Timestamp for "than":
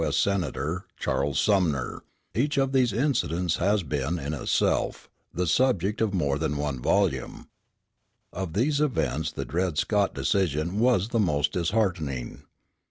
6.39-6.57